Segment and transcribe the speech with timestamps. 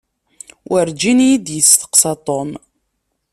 [0.71, 2.49] Werǧin iyi-d-isteqsa Tom.